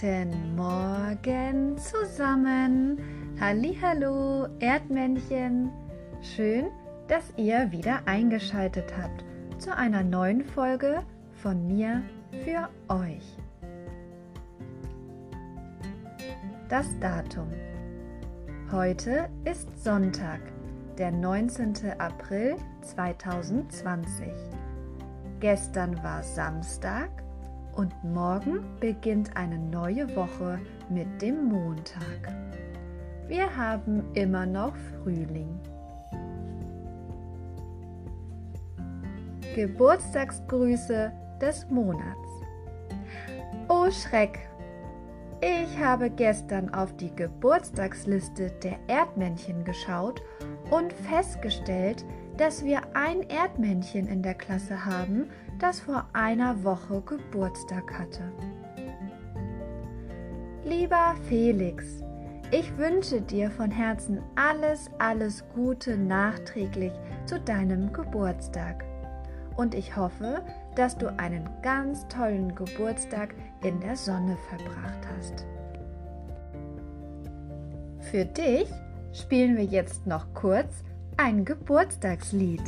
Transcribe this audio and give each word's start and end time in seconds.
Guten 0.00 0.56
Morgen 0.56 1.76
zusammen. 1.76 2.98
Hallo, 3.38 4.46
Erdmännchen. 4.58 5.70
Schön, 6.22 6.70
dass 7.06 7.34
ihr 7.36 7.70
wieder 7.70 8.00
eingeschaltet 8.06 8.94
habt 8.96 9.24
zu 9.58 9.76
einer 9.76 10.02
neuen 10.02 10.42
Folge 10.42 11.02
von 11.42 11.66
mir 11.66 12.02
für 12.44 12.70
euch. 12.88 13.36
Das 16.70 16.86
Datum. 17.00 17.52
Heute 18.72 19.28
ist 19.44 19.84
Sonntag, 19.84 20.40
der 20.96 21.12
19. 21.12 21.74
April 21.98 22.56
2020. 22.80 24.28
Gestern 25.40 26.02
war 26.02 26.22
Samstag 26.22 27.10
und 27.74 27.92
morgen 28.04 28.60
beginnt 28.80 29.36
eine 29.36 29.58
neue 29.58 30.14
Woche 30.16 30.58
mit 30.88 31.22
dem 31.22 31.44
Montag. 31.46 32.34
Wir 33.28 33.56
haben 33.56 34.02
immer 34.14 34.46
noch 34.46 34.74
Frühling. 34.76 35.58
Geburtstagsgrüße 39.54 41.12
des 41.40 41.68
Monats. 41.70 42.28
Oh 43.68 43.90
Schreck! 43.90 44.38
Ich 45.40 45.78
habe 45.78 46.10
gestern 46.10 46.74
auf 46.74 46.94
die 46.96 47.14
Geburtstagsliste 47.14 48.50
der 48.62 48.78
Erdmännchen 48.88 49.64
geschaut 49.64 50.20
und 50.70 50.92
festgestellt, 50.92 52.04
dass 52.36 52.64
wir 52.64 52.82
ein 52.94 53.22
Erdmännchen 53.22 54.06
in 54.06 54.22
der 54.22 54.34
Klasse 54.34 54.84
haben, 54.84 55.30
das 55.60 55.80
vor 55.80 56.06
einer 56.12 56.64
Woche 56.64 57.02
Geburtstag 57.02 57.98
hatte. 57.98 58.32
Lieber 60.64 61.14
Felix, 61.28 62.02
ich 62.50 62.76
wünsche 62.76 63.20
dir 63.20 63.50
von 63.50 63.70
Herzen 63.70 64.20
alles, 64.34 64.90
alles 64.98 65.44
Gute 65.54 65.96
nachträglich 65.96 66.92
zu 67.26 67.38
deinem 67.38 67.92
Geburtstag. 67.92 68.84
Und 69.56 69.74
ich 69.74 69.96
hoffe, 69.96 70.42
dass 70.74 70.96
du 70.96 71.06
einen 71.18 71.48
ganz 71.62 72.08
tollen 72.08 72.54
Geburtstag 72.54 73.34
in 73.62 73.78
der 73.80 73.96
Sonne 73.96 74.36
verbracht 74.48 75.06
hast. 75.16 75.46
Für 78.10 78.24
dich 78.24 78.68
spielen 79.12 79.56
wir 79.56 79.64
jetzt 79.64 80.06
noch 80.06 80.32
kurz 80.34 80.82
ein 81.16 81.44
Geburtstagslied. 81.44 82.62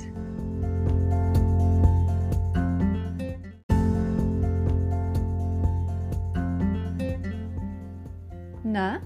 Na, 8.73 9.01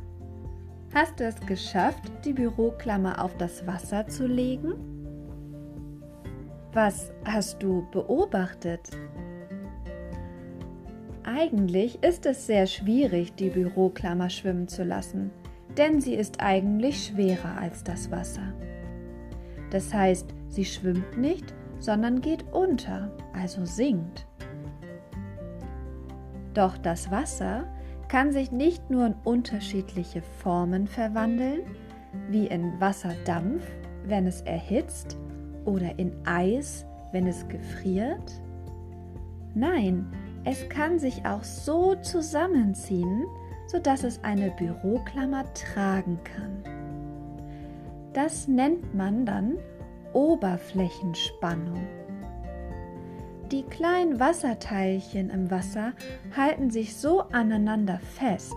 hast 0.94 1.18
du 1.18 1.24
es 1.24 1.40
geschafft, 1.40 2.12
die 2.24 2.32
Büroklammer 2.32 3.20
auf 3.20 3.36
das 3.36 3.66
Wasser 3.66 4.06
zu 4.06 4.24
legen? 4.28 4.74
Was 6.72 7.10
hast 7.24 7.60
du 7.64 7.84
beobachtet? 7.90 8.88
Eigentlich 11.24 12.00
ist 12.04 12.26
es 12.26 12.46
sehr 12.46 12.68
schwierig, 12.68 13.34
die 13.34 13.50
Büroklammer 13.50 14.30
schwimmen 14.30 14.68
zu 14.68 14.84
lassen, 14.84 15.32
denn 15.76 16.00
sie 16.00 16.14
ist 16.14 16.40
eigentlich 16.40 17.06
schwerer 17.06 17.58
als 17.60 17.82
das 17.82 18.08
Wasser. 18.12 18.52
Das 19.72 19.92
heißt, 19.92 20.32
sie 20.46 20.64
schwimmt 20.64 21.18
nicht, 21.18 21.52
sondern 21.80 22.20
geht 22.20 22.44
unter, 22.52 23.10
also 23.32 23.64
sinkt. 23.64 24.28
Doch 26.54 26.78
das 26.78 27.10
Wasser 27.10 27.66
kann 28.08 28.32
sich 28.32 28.52
nicht 28.52 28.90
nur 28.90 29.06
in 29.06 29.14
unterschiedliche 29.24 30.22
Formen 30.22 30.86
verwandeln, 30.86 31.60
wie 32.30 32.46
in 32.46 32.80
Wasserdampf, 32.80 33.64
wenn 34.04 34.26
es 34.26 34.40
erhitzt, 34.42 35.16
oder 35.64 35.98
in 35.98 36.12
Eis, 36.24 36.86
wenn 37.12 37.26
es 37.26 37.46
gefriert. 37.48 38.40
Nein, 39.54 40.06
es 40.44 40.68
kann 40.68 40.98
sich 40.98 41.26
auch 41.26 41.42
so 41.42 41.96
zusammenziehen, 41.96 43.24
sodass 43.66 44.04
es 44.04 44.22
eine 44.22 44.50
Büroklammer 44.52 45.44
tragen 45.54 46.20
kann. 46.22 46.62
Das 48.12 48.46
nennt 48.46 48.94
man 48.94 49.26
dann 49.26 49.58
Oberflächenspannung. 50.12 51.84
Die 53.52 53.62
kleinen 53.62 54.18
Wasserteilchen 54.18 55.30
im 55.30 55.52
Wasser 55.52 55.92
halten 56.36 56.68
sich 56.70 56.96
so 56.96 57.20
aneinander 57.30 58.00
fest. 58.00 58.56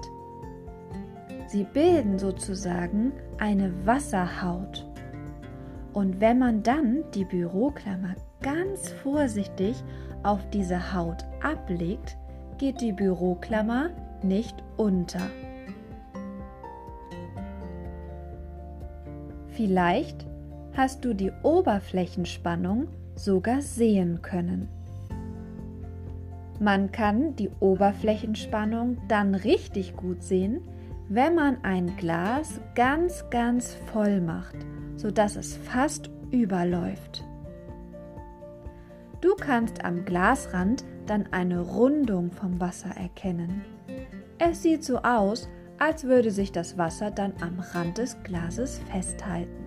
Sie 1.46 1.64
bilden 1.64 2.18
sozusagen 2.18 3.14
eine 3.38 3.86
Wasserhaut. 3.86 4.88
Und 5.94 6.20
wenn 6.20 6.40
man 6.40 6.64
dann 6.64 7.04
die 7.14 7.26
Büroklammer 7.26 8.16
ganz 8.42 8.90
vorsichtig 8.90 9.76
auf 10.24 10.50
diese 10.50 10.94
Haut 10.94 11.24
ablegt, 11.44 12.18
geht 12.58 12.82
die 12.82 12.92
Büroklammer 12.92 13.92
nicht 14.24 14.56
unter. 14.78 15.22
Vielleicht 19.50 20.26
hast 20.74 21.06
du 21.06 21.14
die 21.14 21.32
Oberflächenspannung 21.44 22.88
sogar 23.16 23.62
sehen 23.62 24.22
können. 24.24 24.79
Man 26.60 26.92
kann 26.92 27.38
die 27.38 27.50
Oberflächenspannung 27.62 28.98
dann 29.08 29.34
richtig 29.34 29.96
gut 29.96 30.22
sehen, 30.24 30.62
wenn 31.08 31.34
man 31.34 31.64
ein 31.64 31.96
Glas 31.96 32.60
ganz, 32.76 33.24
ganz 33.30 33.76
voll 33.94 34.20
macht, 34.20 34.58
sodass 34.98 35.38
es 35.38 35.56
fast 35.56 36.10
überläuft. 36.32 37.24
Du 39.22 39.36
kannst 39.36 39.86
am 39.86 40.04
Glasrand 40.04 40.84
dann 41.06 41.28
eine 41.32 41.62
Rundung 41.62 42.32
vom 42.32 42.60
Wasser 42.60 42.92
erkennen. 42.92 43.64
Es 44.38 44.62
sieht 44.62 44.84
so 44.84 44.98
aus, 45.00 45.50
als 45.80 46.04
würde 46.04 46.30
sich 46.30 46.52
das 46.52 46.78
Wasser 46.78 47.10
dann 47.10 47.34
am 47.42 47.60
Rand 47.60 47.98
des 47.98 48.22
Glases 48.24 48.80
festhalten. 48.92 49.66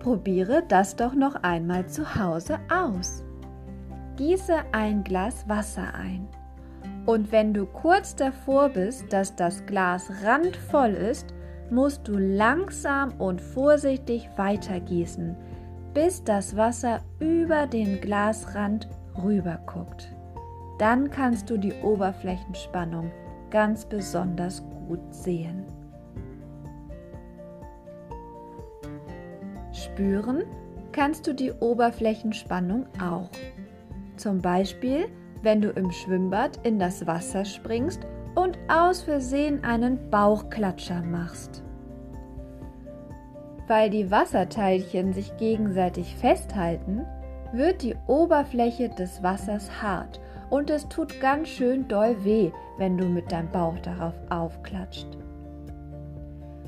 Probiere 0.00 0.64
das 0.68 0.96
doch 0.96 1.14
noch 1.14 1.36
einmal 1.36 1.88
zu 1.88 2.16
Hause 2.16 2.58
aus. 2.70 3.25
Gieße 4.16 4.54
ein 4.72 5.04
Glas 5.04 5.46
Wasser 5.46 5.94
ein. 5.94 6.26
Und 7.04 7.30
wenn 7.32 7.52
du 7.52 7.66
kurz 7.66 8.16
davor 8.16 8.70
bist, 8.70 9.12
dass 9.12 9.36
das 9.36 9.64
Glas 9.66 10.10
randvoll 10.24 10.90
ist, 10.90 11.34
musst 11.70 12.08
du 12.08 12.16
langsam 12.16 13.12
und 13.18 13.40
vorsichtig 13.40 14.28
weitergießen, 14.36 15.36
bis 15.92 16.24
das 16.24 16.56
Wasser 16.56 17.00
über 17.18 17.66
den 17.66 18.00
Glasrand 18.00 18.88
rüberguckt. 19.22 20.12
Dann 20.78 21.10
kannst 21.10 21.50
du 21.50 21.58
die 21.58 21.72
Oberflächenspannung 21.74 23.10
ganz 23.50 23.84
besonders 23.84 24.62
gut 24.88 25.14
sehen. 25.14 25.64
Spüren 29.72 30.44
kannst 30.92 31.26
du 31.26 31.34
die 31.34 31.52
Oberflächenspannung 31.52 32.86
auch. 33.00 33.30
Zum 34.16 34.40
Beispiel, 34.40 35.06
wenn 35.42 35.60
du 35.60 35.70
im 35.70 35.90
Schwimmbad 35.90 36.58
in 36.66 36.78
das 36.78 37.06
Wasser 37.06 37.44
springst 37.44 38.06
und 38.34 38.58
aus 38.68 39.02
Versehen 39.02 39.64
einen 39.64 40.10
Bauchklatscher 40.10 41.02
machst. 41.02 41.62
Weil 43.66 43.90
die 43.90 44.10
Wasserteilchen 44.10 45.12
sich 45.12 45.36
gegenseitig 45.36 46.14
festhalten, 46.16 47.04
wird 47.52 47.82
die 47.82 47.96
Oberfläche 48.06 48.88
des 48.88 49.22
Wassers 49.22 49.82
hart 49.82 50.20
und 50.50 50.70
es 50.70 50.88
tut 50.88 51.20
ganz 51.20 51.48
schön 51.48 51.88
doll 51.88 52.16
weh, 52.24 52.50
wenn 52.78 52.96
du 52.96 53.06
mit 53.06 53.32
deinem 53.32 53.50
Bauch 53.50 53.78
darauf 53.80 54.14
aufklatscht. 54.30 55.06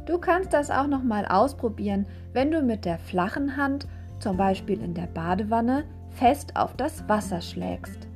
Du 0.07 0.19
kannst 0.19 0.53
das 0.53 0.71
auch 0.71 0.87
noch 0.87 1.03
mal 1.03 1.27
ausprobieren, 1.27 2.07
wenn 2.33 2.51
du 2.51 2.63
mit 2.63 2.85
der 2.85 2.99
flachen 2.99 3.57
Hand, 3.57 3.87
zum 4.19 4.37
Beispiel 4.37 4.83
in 4.83 4.95
der 4.95 5.07
Badewanne, 5.07 5.85
fest 6.19 6.57
auf 6.57 6.75
das 6.75 7.09
Wasser 7.09 7.41
schlägst. 7.41 8.09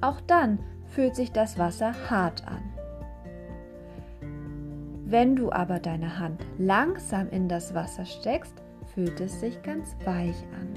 Auch 0.00 0.20
dann 0.22 0.58
fühlt 0.88 1.14
sich 1.14 1.30
das 1.30 1.58
Wasser 1.58 1.92
hart 2.08 2.46
an. 2.46 2.62
Wenn 5.04 5.36
du 5.36 5.52
aber 5.52 5.78
deine 5.78 6.18
Hand 6.18 6.46
langsam 6.58 7.28
in 7.28 7.48
das 7.48 7.74
Wasser 7.74 8.06
steckst, 8.06 8.62
fühlt 8.94 9.20
es 9.20 9.40
sich 9.40 9.62
ganz 9.62 9.94
weich 10.04 10.36
an. 10.58 10.74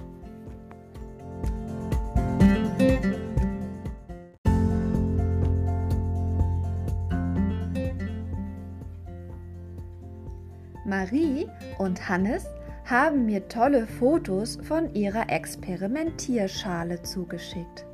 Marie 10.86 11.48
und 11.78 12.08
Hannes 12.08 12.46
haben 12.90 13.26
mir 13.26 13.50
tolle 13.50 13.86
Fotos 13.86 14.58
von 14.64 14.94
ihrer 14.96 15.30
Experimentierschale 15.30 17.02
zugeschickt. 17.02 17.86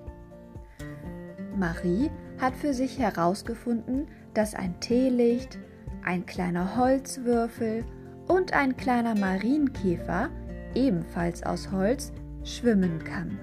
Marie 1.57 2.11
hat 2.39 2.55
für 2.55 2.73
sich 2.73 2.99
herausgefunden, 2.99 4.07
dass 4.35 4.53
ein 4.53 4.79
Teelicht, 4.79 5.57
ein 6.03 6.25
kleiner 6.25 6.77
Holzwürfel 6.77 7.83
und 8.27 8.53
ein 8.53 8.77
kleiner 8.77 9.15
Marienkäfer, 9.15 10.29
ebenfalls 10.75 11.43
aus 11.43 11.71
Holz, 11.71 12.11
schwimmen 12.43 13.03
kann. 13.03 13.39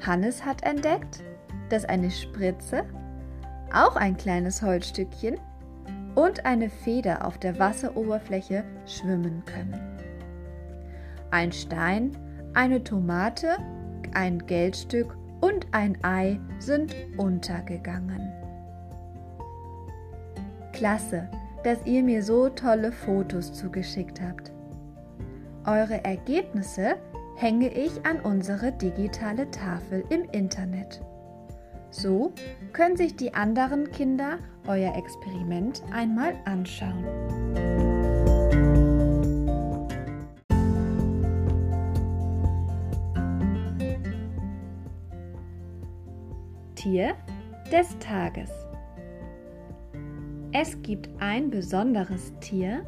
Hannes 0.00 0.44
hat 0.44 0.62
entdeckt, 0.62 1.24
dass 1.68 1.84
eine 1.84 2.10
Spritze, 2.10 2.84
auch 3.72 3.96
ein 3.96 4.16
kleines 4.16 4.62
Holzstückchen 4.62 5.36
und 6.22 6.46
eine 6.46 6.70
Feder 6.70 7.26
auf 7.26 7.38
der 7.38 7.58
Wasseroberfläche 7.58 8.62
schwimmen 8.86 9.42
können. 9.44 9.80
Ein 11.32 11.50
Stein, 11.50 12.16
eine 12.54 12.84
Tomate, 12.84 13.56
ein 14.14 14.46
Geldstück 14.46 15.16
und 15.40 15.66
ein 15.72 15.98
Ei 16.04 16.38
sind 16.60 16.94
untergegangen. 17.16 18.32
Klasse, 20.72 21.28
dass 21.64 21.84
ihr 21.86 22.04
mir 22.04 22.22
so 22.22 22.48
tolle 22.48 22.92
Fotos 22.92 23.52
zugeschickt 23.52 24.20
habt. 24.20 24.52
Eure 25.66 26.04
Ergebnisse 26.04 26.94
hänge 27.34 27.68
ich 27.68 28.06
an 28.06 28.20
unsere 28.20 28.70
digitale 28.70 29.50
Tafel 29.50 30.04
im 30.10 30.22
Internet. 30.30 31.02
So 31.92 32.32
können 32.72 32.96
sich 32.96 33.16
die 33.16 33.34
anderen 33.34 33.90
Kinder 33.90 34.38
euer 34.66 34.96
Experiment 34.96 35.82
einmal 35.92 36.34
anschauen. 36.46 37.04
Tier 46.74 47.14
des 47.70 47.96
Tages. 47.98 48.50
Es 50.52 50.80
gibt 50.82 51.10
ein 51.20 51.50
besonderes 51.50 52.32
Tier, 52.40 52.84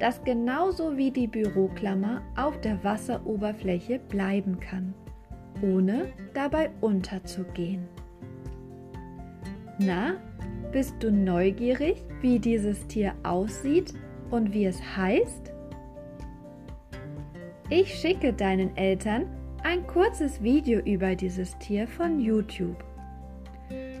das 0.00 0.22
genauso 0.24 0.96
wie 0.96 1.12
die 1.12 1.28
Büroklammer 1.28 2.22
auf 2.36 2.60
der 2.60 2.82
Wasseroberfläche 2.82 4.00
bleiben 4.00 4.58
kann, 4.60 4.94
ohne 5.62 6.12
dabei 6.34 6.70
unterzugehen. 6.80 7.88
Na, 9.80 10.14
bist 10.72 10.96
du 10.98 11.12
neugierig, 11.12 12.02
wie 12.20 12.40
dieses 12.40 12.84
Tier 12.88 13.14
aussieht 13.22 13.94
und 14.30 14.52
wie 14.52 14.64
es 14.64 14.80
heißt? 14.96 15.52
Ich 17.70 17.94
schicke 17.94 18.32
deinen 18.32 18.76
Eltern 18.76 19.26
ein 19.62 19.86
kurzes 19.86 20.42
Video 20.42 20.80
über 20.80 21.14
dieses 21.14 21.56
Tier 21.58 21.86
von 21.86 22.18
YouTube. 22.18 22.82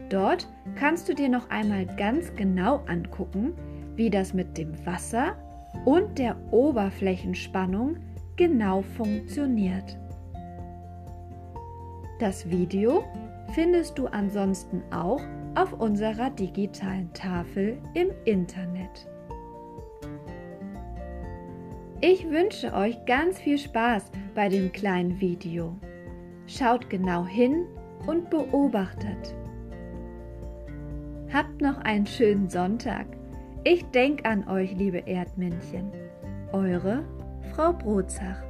Dort 0.08 0.48
kannst 0.74 1.08
du 1.08 1.14
dir 1.14 1.28
noch 1.28 1.48
einmal 1.48 1.86
ganz 1.96 2.34
genau 2.34 2.82
angucken, 2.86 3.52
wie 3.94 4.10
das 4.10 4.34
mit 4.34 4.58
dem 4.58 4.74
Wasser 4.84 5.36
und 5.84 6.18
der 6.18 6.36
Oberflächenspannung 6.50 7.98
genau 8.34 8.82
funktioniert. 8.82 9.96
Das 12.18 12.50
Video 12.50 13.04
findest 13.54 13.96
du 13.96 14.06
ansonsten 14.06 14.82
auch 14.90 15.20
auf 15.54 15.72
unserer 15.72 16.30
digitalen 16.30 17.12
Tafel 17.12 17.78
im 17.94 18.08
Internet. 18.24 19.08
Ich 22.00 22.28
wünsche 22.30 22.72
euch 22.74 23.04
ganz 23.06 23.38
viel 23.38 23.58
Spaß 23.58 24.10
bei 24.34 24.48
dem 24.48 24.70
kleinen 24.70 25.20
Video. 25.20 25.74
Schaut 26.46 26.88
genau 26.88 27.26
hin 27.26 27.66
und 28.06 28.30
beobachtet. 28.30 29.34
Habt 31.32 31.60
noch 31.60 31.78
einen 31.78 32.06
schönen 32.06 32.48
Sonntag. 32.48 33.06
Ich 33.64 33.84
denke 33.86 34.24
an 34.24 34.48
euch, 34.48 34.72
liebe 34.76 34.98
Erdmännchen. 35.06 35.90
Eure 36.52 37.04
Frau 37.52 37.72
Brotzach. 37.72 38.47